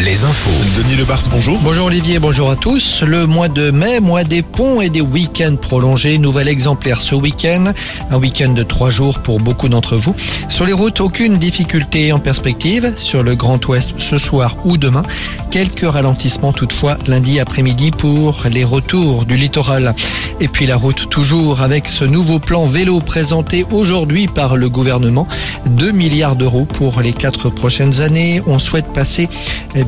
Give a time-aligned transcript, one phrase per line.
[0.00, 0.50] Les infos.
[0.76, 1.60] Denis Lebars, bonjour.
[1.62, 3.02] Bonjour Olivier, bonjour à tous.
[3.02, 6.18] Le mois de mai, mois des ponts et des week-ends prolongés.
[6.18, 7.72] Nouvel exemplaire ce week-end.
[8.10, 10.16] Un week-end de trois jours pour beaucoup d'entre vous.
[10.48, 12.92] Sur les routes, aucune difficulté en perspective.
[12.96, 15.04] Sur le Grand Ouest ce soir ou demain.
[15.52, 19.94] Quelques ralentissements toutefois lundi après-midi pour les retours du littoral.
[20.40, 25.28] Et puis la route toujours avec ce nouveau plan vélo présenté aujourd'hui par le gouvernement.
[25.66, 28.42] 2 milliards d'euros pour les quatre prochaines années.
[28.46, 29.28] On souhaite passer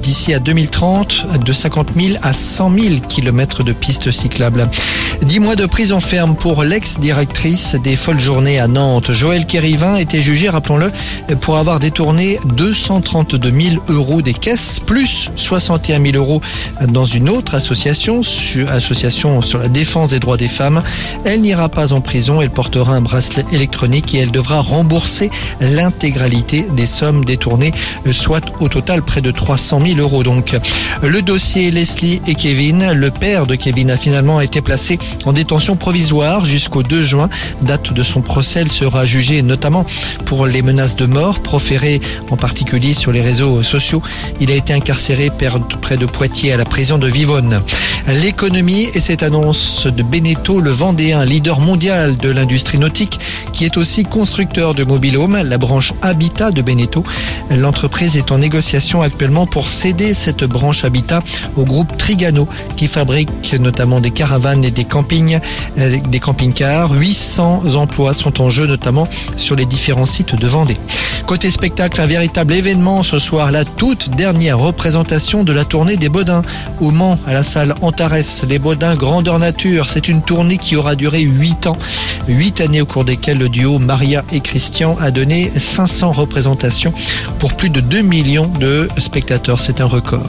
[0.00, 4.68] d'ici à 2030 de 50 000 à 100 000 kilomètres de pistes cyclables.
[5.22, 9.12] Dix mois de prison ferme pour l'ex-directrice des Folles Journées à Nantes.
[9.12, 10.90] Joël Kérivin était jugé, rappelons-le,
[11.36, 16.40] pour avoir détourné 232 000 euros des caisses, plus 61 000 euros
[16.88, 18.22] dans une autre association,
[18.68, 20.82] association sur la défense des droits des femmes.
[21.24, 26.66] Elle n'ira pas en prison, elle portera un bracelet électronique et elle devra rembourser l'intégralité
[26.74, 27.72] des sommes détournées,
[28.10, 30.22] soit au total près de 300 000 euros.
[30.22, 30.56] Donc,
[31.02, 35.74] le dossier Leslie et Kevin, le père de Kevin a finalement été placé en détention
[35.74, 37.28] provisoire jusqu'au 2 juin,
[37.62, 38.60] date de son procès.
[38.60, 39.84] Elle sera jugée notamment
[40.26, 44.00] pour les menaces de mort proférées en particulier sur les réseaux sociaux.
[44.38, 45.28] Il a été incarcéré
[45.80, 47.62] près de Poitiers à la prison de Vivonne.
[48.06, 53.18] L'économie et cette annonce de Beneteau, le Vendéen, leader mondial de l'industrie nautique,
[53.52, 57.02] qui est aussi constructeur de mobilhome, la branche Habitat de Beneteau.
[57.56, 61.22] L'entreprise est en négociation actuellement pour céder cette branche Habitat
[61.56, 65.38] au groupe Trigano, qui fabrique notamment des caravanes et des campings,
[65.78, 66.92] euh, des camping-cars.
[66.92, 70.78] 800 emplois sont en jeu, notamment sur les différents sites de Vendée.
[71.26, 76.08] Côté spectacle, un véritable événement ce soir, la toute dernière représentation de la tournée des
[76.08, 76.42] Baudins
[76.80, 78.42] au Mans, à la salle Antares.
[78.48, 81.78] Les Baudins grandeur nature, c'est une tournée qui aura duré 8 ans.
[82.28, 86.92] 8 années au cours desquelles le duo Maria et Christian a donné 500 représentations
[87.42, 89.58] pour plus de 2 millions de spectateurs.
[89.58, 90.28] C'est un record.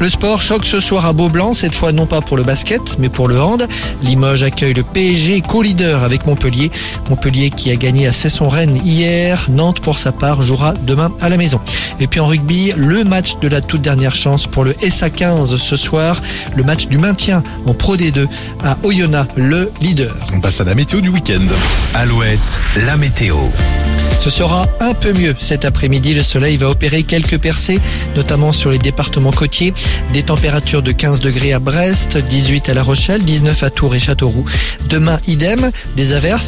[0.00, 3.08] Le sport choque ce soir à Beaublanc, cette fois non pas pour le basket, mais
[3.08, 3.68] pour le hand.
[4.02, 6.72] Limoges accueille le PSG, co-leader avec Montpellier.
[7.08, 9.46] Montpellier qui a gagné à Cesson-Rennes hier.
[9.50, 11.60] Nantes, pour sa part, jouera demain à la maison.
[12.00, 15.76] Et puis en rugby, le match de la toute dernière chance pour le SA15 ce
[15.76, 16.20] soir.
[16.56, 18.26] Le match du maintien en Pro D2
[18.62, 20.14] à Oyonnax, le leader.
[20.34, 21.46] On passe à la météo du week-end.
[21.94, 22.38] Alouette,
[22.76, 23.36] la météo.
[24.20, 26.12] Ce sera un peu mieux cet après-midi.
[26.12, 27.78] Le soleil va opérer quelques percées,
[28.16, 29.72] notamment sur les départements côtiers.
[30.12, 34.00] Des températures de 15 degrés à Brest, 18 à La Rochelle, 19 à Tours et
[34.00, 34.44] Châteauroux.
[34.88, 36.46] Demain, idem, des averses.